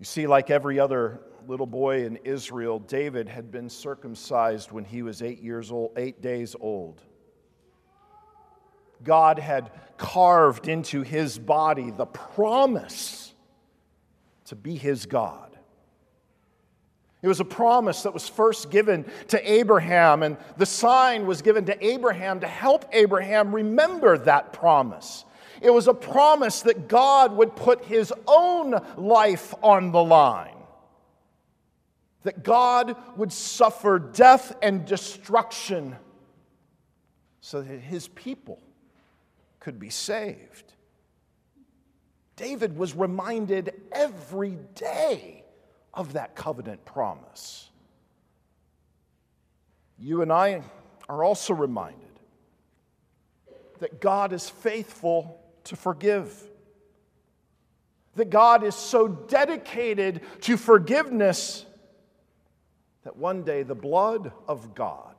You 0.00 0.06
see, 0.06 0.26
like 0.26 0.50
every 0.50 0.80
other 0.80 1.20
little 1.46 1.66
boy 1.66 2.06
in 2.06 2.16
Israel, 2.24 2.78
David 2.78 3.28
had 3.28 3.52
been 3.52 3.68
circumcised 3.68 4.72
when 4.72 4.84
he 4.84 5.02
was 5.02 5.20
eight 5.20 5.42
years 5.42 5.70
old, 5.70 5.92
eight 5.96 6.22
days 6.22 6.56
old. 6.58 7.02
God 9.04 9.38
had 9.38 9.70
carved 9.98 10.68
into 10.68 11.02
his 11.02 11.38
body 11.38 11.90
the 11.90 12.06
promise 12.06 13.34
to 14.46 14.56
be 14.56 14.74
his 14.74 15.04
God. 15.04 15.58
It 17.22 17.28
was 17.28 17.40
a 17.40 17.44
promise 17.44 18.02
that 18.04 18.14
was 18.14 18.26
first 18.26 18.70
given 18.70 19.04
to 19.28 19.52
Abraham, 19.52 20.22
and 20.22 20.38
the 20.56 20.64
sign 20.64 21.26
was 21.26 21.42
given 21.42 21.66
to 21.66 21.86
Abraham 21.86 22.40
to 22.40 22.46
help 22.46 22.86
Abraham 22.92 23.54
remember 23.54 24.16
that 24.16 24.54
promise. 24.54 25.26
It 25.60 25.70
was 25.70 25.88
a 25.88 25.94
promise 25.94 26.62
that 26.62 26.88
God 26.88 27.32
would 27.36 27.54
put 27.54 27.84
his 27.84 28.12
own 28.26 28.80
life 28.96 29.54
on 29.62 29.92
the 29.92 30.02
line, 30.02 30.56
that 32.22 32.42
God 32.42 32.96
would 33.16 33.32
suffer 33.32 33.98
death 33.98 34.56
and 34.62 34.86
destruction 34.86 35.96
so 37.40 37.60
that 37.62 37.78
his 37.80 38.08
people 38.08 38.60
could 39.58 39.78
be 39.78 39.90
saved. 39.90 40.72
David 42.36 42.76
was 42.76 42.94
reminded 42.94 43.74
every 43.92 44.56
day 44.74 45.44
of 45.92 46.14
that 46.14 46.34
covenant 46.34 46.84
promise. 46.86 47.68
You 49.98 50.22
and 50.22 50.32
I 50.32 50.62
are 51.08 51.22
also 51.22 51.52
reminded 51.52 51.98
that 53.80 54.00
God 54.00 54.32
is 54.32 54.48
faithful 54.48 55.39
to 55.64 55.76
forgive. 55.76 56.34
That 58.16 58.30
God 58.30 58.64
is 58.64 58.74
so 58.74 59.08
dedicated 59.08 60.22
to 60.42 60.56
forgiveness 60.56 61.64
that 63.04 63.16
one 63.16 63.42
day 63.44 63.62
the 63.62 63.74
blood 63.74 64.32
of 64.46 64.74
God 64.74 65.14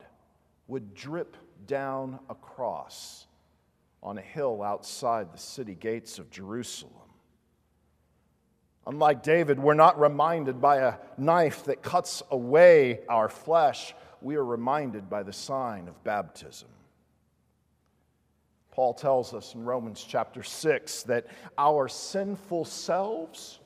would 0.67 0.93
drip 0.93 1.35
down 1.67 2.19
a 2.29 2.35
cross 2.35 3.25
on 4.03 4.17
a 4.17 4.21
hill 4.21 4.61
outside 4.61 5.31
the 5.31 5.37
city 5.37 5.75
gates 5.75 6.19
of 6.19 6.29
Jerusalem. 6.31 6.93
Unlike 8.87 9.23
David, 9.23 9.59
we're 9.59 9.73
not 9.75 9.99
reminded 9.99 10.59
by 10.59 10.77
a 10.77 10.95
knife 11.17 11.65
that 11.65 11.83
cuts 11.83 12.23
away 12.31 13.01
our 13.07 13.29
flesh. 13.29 13.93
We 14.21 14.35
are 14.35 14.45
reminded 14.45 15.09
by 15.09 15.23
the 15.23 15.33
sign 15.33 15.87
of 15.87 16.03
baptism. 16.03 16.67
Paul 18.71 18.93
tells 18.93 19.33
us 19.33 19.53
in 19.53 19.65
Romans 19.65 20.03
chapter 20.07 20.43
6 20.43 21.03
that 21.03 21.27
our 21.57 21.89
sinful 21.89 22.65
selves 22.65 23.59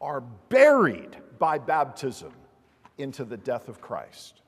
are 0.00 0.20
buried 0.20 1.16
by 1.38 1.58
baptism 1.58 2.32
into 2.96 3.24
the 3.24 3.36
death 3.36 3.68
of 3.68 3.80
Christ. 3.80 4.42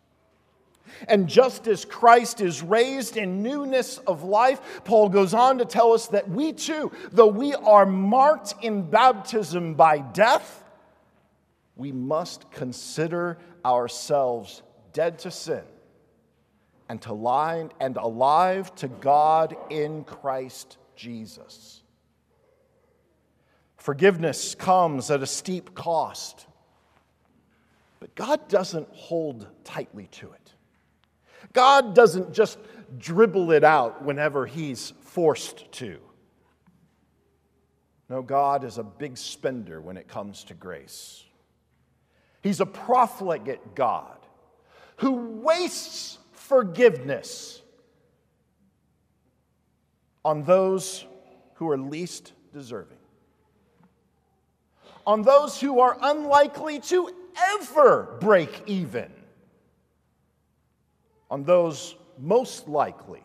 And 1.09 1.29
just 1.29 1.67
as 1.67 1.85
Christ 1.85 2.41
is 2.41 2.63
raised 2.63 3.17
in 3.17 3.43
newness 3.43 3.99
of 3.99 4.23
life, 4.23 4.83
Paul 4.85 5.09
goes 5.09 5.35
on 5.35 5.59
to 5.59 5.65
tell 5.65 5.93
us 5.93 6.07
that 6.09 6.29
we 6.29 6.53
too, 6.53 6.93
though 7.13 7.27
we 7.27 7.55
are 7.55 7.87
marked 7.87 8.55
in 8.63 8.89
baptism 8.89 9.75
by 9.75 9.99
death, 9.99 10.65
we 11.77 11.93
must 11.93 12.51
consider 12.51 13.39
ourselves 13.65 14.63
dead 14.93 15.19
to 15.21 15.31
sin 15.31 15.63
and 16.91 17.01
to 17.01 17.13
lie 17.13 17.69
and 17.79 17.97
alive 17.97 18.75
to 18.75 18.89
God 18.89 19.57
in 19.71 20.03
Christ 20.03 20.77
Jesus. 20.97 21.85
Forgiveness 23.77 24.57
comes 24.57 25.09
at 25.09 25.23
a 25.23 25.27
steep 25.27 25.77
cost, 25.77 26.49
but 28.01 28.13
God 28.17 28.49
doesn't 28.49 28.89
hold 28.91 29.47
tightly 29.63 30.09
to 30.09 30.33
it. 30.33 30.53
God 31.53 31.95
doesn't 31.95 32.33
just 32.33 32.59
dribble 32.99 33.53
it 33.53 33.63
out 33.63 34.03
whenever 34.03 34.45
He's 34.45 34.93
forced 35.03 35.71
to. 35.75 36.01
No, 38.09 38.21
God 38.21 38.65
is 38.65 38.79
a 38.79 38.83
big 38.83 39.17
spender 39.17 39.81
when 39.81 39.97
it 39.97 40.09
comes 40.09 40.43
to 40.43 40.55
grace. 40.55 41.23
He's 42.43 42.59
a 42.59 42.67
profligate 42.67 43.77
God 43.77 44.19
who 44.97 45.13
wastes 45.13 46.19
forgiveness 46.51 47.63
on 50.25 50.43
those 50.43 51.07
who 51.55 51.71
are 51.71 51.79
least 51.79 52.33
deserving, 52.53 52.99
on 55.07 55.23
those 55.23 55.61
who 55.61 55.79
are 55.79 55.97
unlikely 56.03 56.81
to 56.81 57.09
ever 57.55 58.17
break 58.21 58.65
even 58.67 59.13
on 61.31 61.45
those 61.45 61.95
most 62.19 62.67
likely 62.67 63.23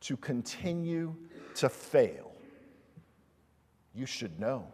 to 0.00 0.16
continue 0.16 1.14
to 1.54 1.68
fail, 1.68 2.32
you 3.94 4.06
should 4.06 4.40
know 4.40 4.66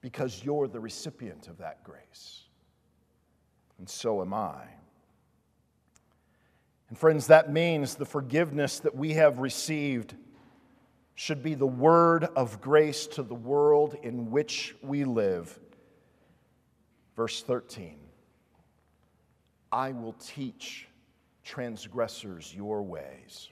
because 0.00 0.42
you're 0.42 0.66
the 0.66 0.80
recipient 0.80 1.46
of 1.46 1.58
that 1.58 1.84
grace. 1.84 2.42
And 3.78 3.88
so 3.88 4.20
am 4.20 4.34
I. 4.34 4.64
And 6.92 6.98
friends, 6.98 7.28
that 7.28 7.50
means 7.50 7.94
the 7.94 8.04
forgiveness 8.04 8.80
that 8.80 8.94
we 8.94 9.14
have 9.14 9.38
received 9.38 10.14
should 11.14 11.42
be 11.42 11.54
the 11.54 11.66
word 11.66 12.24
of 12.36 12.60
grace 12.60 13.06
to 13.06 13.22
the 13.22 13.34
world 13.34 13.96
in 14.02 14.30
which 14.30 14.76
we 14.82 15.04
live. 15.04 15.58
Verse 17.16 17.42
13 17.42 17.96
I 19.72 19.92
will 19.92 20.12
teach 20.12 20.86
transgressors 21.42 22.54
your 22.54 22.82
ways, 22.82 23.48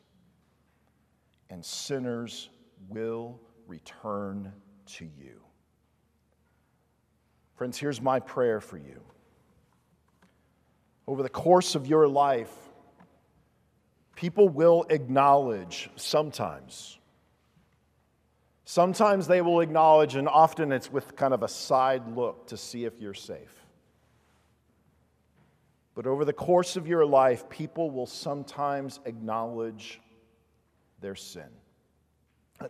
and 1.49 1.65
sinners 1.65 2.51
will 2.91 3.41
return 3.67 4.53
to 4.85 5.07
you. 5.19 5.41
Friends, 7.55 7.79
here's 7.79 8.03
my 8.03 8.21
prayer 8.21 8.61
for 8.61 8.77
you. 8.77 9.01
Over 11.07 11.23
the 11.23 11.31
course 11.31 11.75
of 11.75 11.87
your 11.87 12.07
life, 12.07 12.55
people 14.21 14.51
will 14.51 14.85
acknowledge 14.91 15.89
sometimes. 15.97 16.99
Sometimes 18.67 19.27
they 19.27 19.41
will 19.41 19.61
acknowledge, 19.63 20.15
and 20.15 20.29
often 20.29 20.73
it's 20.73 20.93
with 20.93 21.17
kind 21.17 21.33
of 21.33 21.43
a 21.43 21.49
side 21.49 22.07
look 22.15 22.49
to 22.49 22.59
see 22.59 22.85
if 22.85 23.01
you're 23.01 23.15
safe. 23.15 23.65
But 25.95 26.07
over 26.07 26.27
the 26.27 26.35
course 26.35 26.77
of 26.77 26.87
your 26.87 27.07
life, 27.07 27.49
people 27.49 27.91
will 27.91 28.05
sometimes 28.05 29.01
acknowledge 29.07 30.03
their 31.01 31.15
sin. 31.15 31.49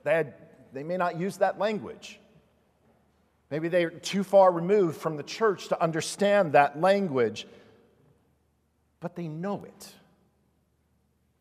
They, 0.04 0.14
had, 0.14 0.34
they 0.72 0.84
may 0.84 0.98
not 0.98 1.18
use 1.18 1.38
that 1.38 1.58
language. 1.58 2.20
Maybe 3.50 3.66
they're 3.66 3.90
too 3.90 4.22
far 4.22 4.52
removed 4.52 4.98
from 4.98 5.16
the 5.16 5.24
church 5.24 5.66
to 5.70 5.82
understand 5.82 6.52
that 6.52 6.80
language, 6.80 7.44
but 9.00 9.16
they 9.16 9.26
know 9.26 9.64
it. 9.64 9.94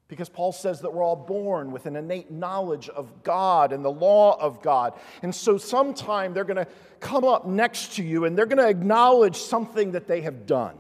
Because 0.09 0.27
Paul 0.27 0.51
says 0.51 0.81
that 0.81 0.91
we're 0.91 1.03
all 1.03 1.15
born 1.15 1.71
with 1.71 1.85
an 1.85 1.95
innate 1.95 2.31
knowledge 2.31 2.89
of 2.89 3.23
God 3.23 3.71
and 3.71 3.85
the 3.85 3.91
law 3.91 4.37
of 4.41 4.61
God. 4.61 4.93
And 5.21 5.33
so 5.33 5.57
sometime 5.57 6.33
they're 6.33 6.43
going 6.43 6.57
to 6.57 6.67
come 6.99 7.23
up 7.23 7.45
next 7.45 7.95
to 7.95 8.03
you 8.03 8.25
and 8.25 8.35
they're 8.35 8.47
going 8.47 8.57
to 8.57 8.67
acknowledge 8.67 9.37
something 9.37 9.91
that 9.91 10.07
they 10.07 10.21
have 10.21 10.47
done, 10.47 10.75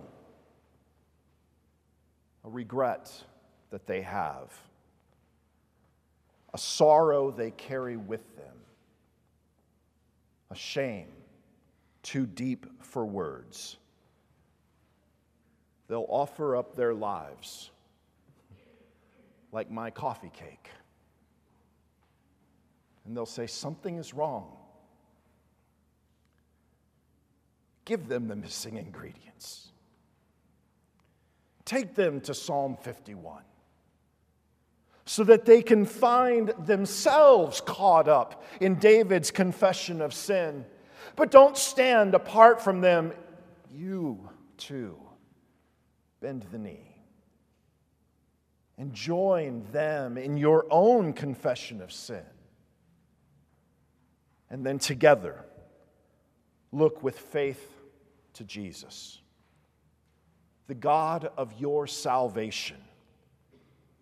a 2.43 2.49
regret 2.49 3.11
that 3.69 3.85
they 3.85 4.01
have, 4.01 4.51
a 6.51 6.57
sorrow 6.57 7.29
they 7.29 7.51
carry 7.51 7.97
with 7.97 8.35
them, 8.35 8.55
a 10.49 10.55
shame 10.55 11.09
too 12.01 12.25
deep 12.25 12.65
for 12.81 13.05
words. 13.05 13.77
They'll 15.87 16.07
offer 16.09 16.55
up 16.55 16.75
their 16.75 16.95
lives 16.95 17.69
like 19.51 19.69
my 19.71 19.89
coffee 19.89 20.31
cake. 20.33 20.69
And 23.05 23.15
they'll 23.15 23.25
say, 23.25 23.47
Something 23.47 23.97
is 23.97 24.13
wrong. 24.13 24.55
Give 27.85 28.07
them 28.07 28.27
the 28.27 28.35
missing 28.35 28.77
ingredients. 28.77 29.69
Take 31.65 31.95
them 31.95 32.21
to 32.21 32.33
Psalm 32.33 32.77
51 32.81 33.43
so 35.05 35.23
that 35.23 35.45
they 35.45 35.63
can 35.63 35.85
find 35.85 36.49
themselves 36.65 37.61
caught 37.61 38.07
up 38.07 38.43
in 38.61 38.75
David's 38.75 39.31
confession 39.31 40.01
of 40.01 40.13
sin. 40.13 40.65
But 41.15 41.31
don't 41.31 41.57
stand 41.57 42.13
apart 42.13 42.61
from 42.61 42.81
them. 42.81 43.13
You 43.73 44.29
too 44.57 44.97
bend 46.21 46.45
the 46.51 46.59
knee 46.59 46.88
and 48.79 48.93
join 48.93 49.65
them 49.73 50.17
in 50.17 50.37
your 50.37 50.65
own 50.71 51.11
confession 51.11 51.81
of 51.81 51.91
sin. 51.91 52.23
And 54.49 54.65
then 54.65 54.79
together, 54.79 55.45
look 56.71 57.03
with 57.03 57.19
faith 57.19 57.61
to 58.33 58.45
Jesus, 58.45 59.19
the 60.67 60.75
God 60.75 61.29
of 61.37 61.53
your 61.59 61.87
salvation, 61.87 62.77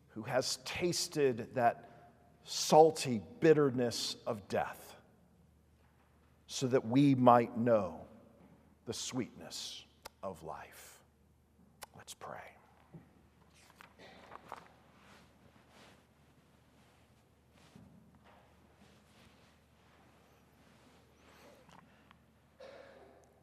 who 0.09 0.21
has 0.21 0.59
tasted 0.63 1.47
that 1.55 2.11
salty 2.43 3.19
bitterness 3.39 4.15
of 4.27 4.47
death, 4.47 4.95
so 6.45 6.67
that 6.67 6.87
we 6.87 7.15
might 7.15 7.57
know 7.57 7.95
the 8.85 8.93
sweetness 8.93 9.83
of 10.21 10.43
life. 10.43 10.99
Let's 11.97 12.13
pray. 12.13 12.37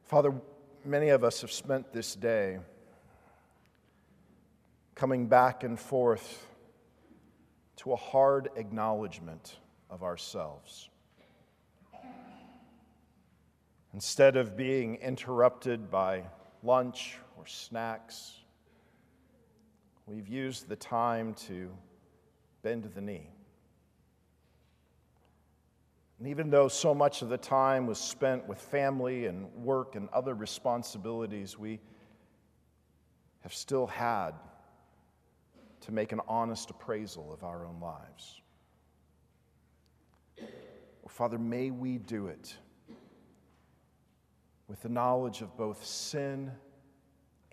Father, 0.05 0.35
many 0.83 1.09
of 1.09 1.23
us 1.23 1.41
have 1.41 1.51
spent 1.51 1.91
this 1.91 2.13
day 2.13 2.59
coming 4.93 5.25
back 5.25 5.63
and 5.63 5.79
forth 5.79 6.45
to 7.77 7.91
a 7.91 7.95
hard 7.95 8.49
acknowledgement 8.55 9.57
of 9.89 10.03
ourselves. 10.03 10.89
Instead 13.95 14.37
of 14.37 14.55
being 14.55 14.95
interrupted 14.97 15.89
by 15.89 16.21
lunch 16.61 17.17
or 17.35 17.47
snacks, 17.47 18.35
we've 20.05 20.27
used 20.27 20.69
the 20.69 20.75
time 20.75 21.33
to 21.33 21.71
bend 22.61 22.83
the 22.93 23.01
knee. 23.01 23.34
And 26.19 26.27
even 26.27 26.49
though 26.49 26.67
so 26.67 26.95
much 26.95 27.21
of 27.21 27.29
the 27.29 27.37
time 27.37 27.87
was 27.87 27.99
spent 27.99 28.47
with 28.47 28.59
family 28.59 29.25
and 29.25 29.51
work 29.53 29.95
and 29.95 30.07
other 30.09 30.33
responsibilities, 30.33 31.59
we 31.59 31.79
have 33.41 33.53
still 33.53 33.85
had 33.85 34.31
to 35.81 35.91
make 35.91 36.11
an 36.13 36.21
honest 36.27 36.69
appraisal 36.69 37.33
of 37.33 37.43
our 37.43 37.65
own 37.65 37.79
lives. 37.79 38.41
Father, 41.07 41.37
may 41.37 41.71
we 41.71 41.97
do 41.97 42.27
it 42.27 42.55
with 44.67 44.81
the 44.81 44.89
knowledge 44.89 45.41
of 45.41 45.55
both 45.55 45.85
sin 45.85 46.51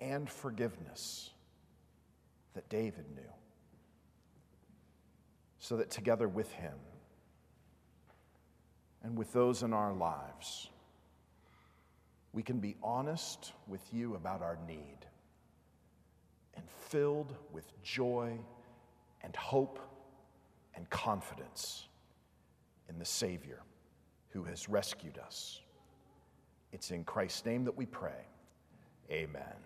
and 0.01 0.29
forgiveness 0.29 1.31
that 2.55 2.69
David 2.69 3.05
knew, 3.15 3.31
so 5.61 5.77
that 5.77 5.91
together 5.91 6.27
with 6.27 6.51
him, 6.53 6.75
and 9.03 9.17
with 9.17 9.33
those 9.33 9.63
in 9.63 9.73
our 9.73 9.93
lives, 9.93 10.69
we 12.33 12.43
can 12.43 12.59
be 12.59 12.77
honest 12.83 13.53
with 13.67 13.83
you 13.93 14.15
about 14.15 14.43
our 14.43 14.59
need 14.67 14.99
and 16.55 16.65
filled 16.89 17.35
with 17.53 17.65
joy 17.83 18.39
and 19.23 19.37
hope 19.37 19.79
and 20.75 20.89
confidence 20.91 21.89
in 22.89 22.99
the 22.99 23.05
Savior 23.05 23.61
who 24.31 24.45
has 24.45 24.69
rescued 24.69 25.19
us. 25.19 25.61
It's 26.73 26.91
in 26.91 27.05
Christ's 27.05 27.45
name 27.45 27.65
that 27.65 27.77
we 27.77 27.87
pray. 27.87 28.27
Amen. 29.11 29.63